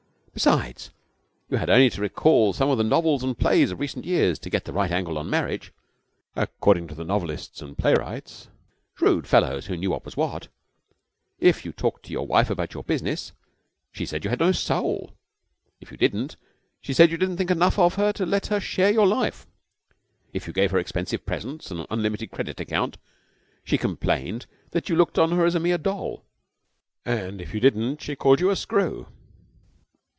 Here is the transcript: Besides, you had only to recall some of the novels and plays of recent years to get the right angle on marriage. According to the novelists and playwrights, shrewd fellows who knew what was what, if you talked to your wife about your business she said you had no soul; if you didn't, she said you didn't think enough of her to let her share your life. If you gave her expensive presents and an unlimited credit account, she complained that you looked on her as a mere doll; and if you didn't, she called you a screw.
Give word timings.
Besides, 0.33 0.89
you 1.49 1.57
had 1.57 1.69
only 1.69 1.89
to 1.89 2.01
recall 2.01 2.53
some 2.53 2.69
of 2.69 2.77
the 2.77 2.85
novels 2.85 3.21
and 3.21 3.37
plays 3.37 3.69
of 3.69 3.81
recent 3.81 4.05
years 4.05 4.39
to 4.39 4.49
get 4.49 4.63
the 4.63 4.71
right 4.73 4.89
angle 4.89 5.17
on 5.17 5.29
marriage. 5.29 5.73
According 6.37 6.87
to 6.87 6.95
the 6.95 7.03
novelists 7.03 7.61
and 7.61 7.77
playwrights, 7.77 8.47
shrewd 8.95 9.27
fellows 9.27 9.65
who 9.65 9.75
knew 9.75 9.91
what 9.91 10.05
was 10.05 10.15
what, 10.15 10.47
if 11.37 11.65
you 11.65 11.73
talked 11.73 12.05
to 12.05 12.11
your 12.13 12.25
wife 12.25 12.49
about 12.49 12.73
your 12.73 12.81
business 12.81 13.33
she 13.91 14.05
said 14.05 14.23
you 14.23 14.29
had 14.29 14.39
no 14.39 14.53
soul; 14.53 15.13
if 15.81 15.91
you 15.91 15.97
didn't, 15.97 16.37
she 16.79 16.93
said 16.93 17.11
you 17.11 17.17
didn't 17.17 17.37
think 17.37 17.51
enough 17.51 17.77
of 17.77 17.95
her 17.95 18.13
to 18.13 18.25
let 18.25 18.47
her 18.47 18.61
share 18.61 18.89
your 18.91 19.05
life. 19.05 19.45
If 20.31 20.47
you 20.47 20.53
gave 20.53 20.71
her 20.71 20.79
expensive 20.79 21.25
presents 21.25 21.69
and 21.71 21.81
an 21.81 21.87
unlimited 21.89 22.31
credit 22.31 22.59
account, 22.61 22.97
she 23.65 23.77
complained 23.77 24.45
that 24.71 24.87
you 24.87 24.95
looked 24.95 25.19
on 25.19 25.31
her 25.33 25.45
as 25.45 25.55
a 25.55 25.59
mere 25.59 25.77
doll; 25.77 26.23
and 27.05 27.41
if 27.41 27.53
you 27.53 27.59
didn't, 27.59 28.01
she 28.01 28.15
called 28.15 28.39
you 28.39 28.49
a 28.49 28.55
screw. 28.55 29.07